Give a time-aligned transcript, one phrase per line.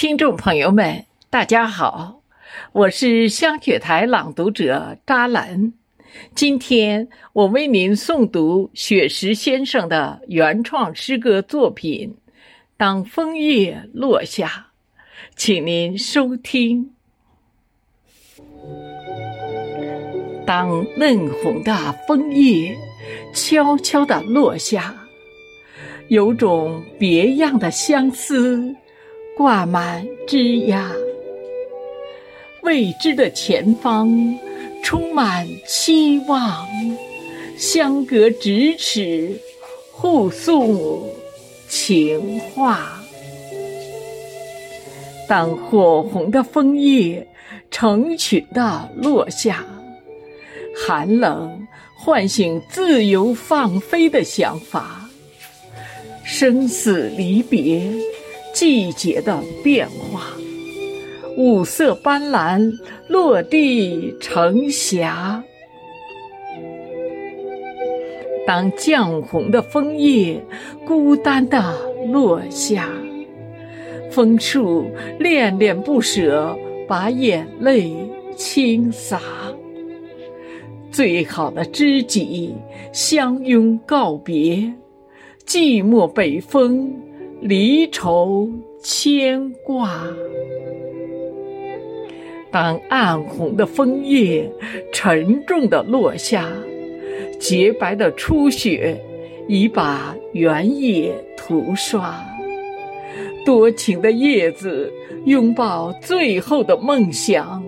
[0.00, 2.22] 听众朋友们，大家好，
[2.72, 5.74] 我是香雪台朗读者扎兰。
[6.34, 12.16] 今天我为您诵读雪石先生的原创诗歌作品
[12.78, 14.68] 《当枫叶落下》，
[15.36, 16.92] 请您收听。
[20.46, 22.74] 当嫩红的枫叶
[23.34, 24.94] 悄悄地落下，
[26.08, 28.74] 有种别样的相思。
[29.40, 30.36] 挂满枝
[30.66, 30.92] 桠，
[32.60, 34.38] 未知的前方
[34.82, 36.68] 充满期望，
[37.56, 39.40] 相隔咫尺，
[39.92, 41.08] 互诉
[41.70, 43.00] 情话。
[45.26, 47.26] 当火红的枫叶
[47.70, 49.64] 成群的落下，
[50.86, 51.66] 寒冷
[51.96, 55.08] 唤醒自由放飞的想法，
[56.24, 57.90] 生死离别。
[58.60, 60.20] 季节的变化，
[61.34, 62.70] 五色斑斓
[63.08, 65.42] 落地成霞。
[68.46, 70.44] 当绛红的枫叶
[70.84, 71.74] 孤单的
[72.12, 72.90] 落下，
[74.10, 74.84] 枫树
[75.18, 76.54] 恋恋不舍，
[76.86, 77.90] 把眼泪
[78.36, 79.22] 倾洒。
[80.92, 82.54] 最好的知己
[82.92, 84.70] 相拥告别，
[85.46, 86.94] 寂寞北风。
[87.40, 88.50] 离愁
[88.82, 90.06] 牵挂，
[92.50, 94.50] 当暗红的枫叶
[94.92, 96.46] 沉重的落下，
[97.38, 99.02] 洁白的初雪
[99.48, 102.22] 已把原野涂刷。
[103.46, 104.92] 多情的叶子
[105.24, 107.64] 拥抱最后的梦想，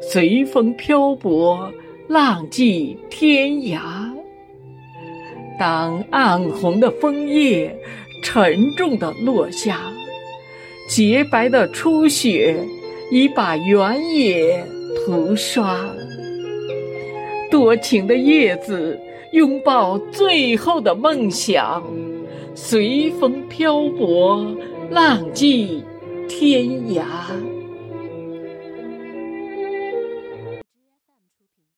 [0.00, 1.68] 随风漂泊，
[2.06, 3.80] 浪迹天涯。
[5.58, 7.76] 当暗红的枫叶。
[8.22, 9.92] 沉重的落下，
[10.88, 12.56] 洁白的初雪
[13.10, 14.64] 已把原野
[14.96, 15.88] 涂刷。
[17.50, 18.98] 多情的叶子
[19.32, 21.82] 拥抱最后的梦想，
[22.54, 24.46] 随风漂泊，
[24.90, 25.84] 浪迹
[26.28, 27.02] 天涯。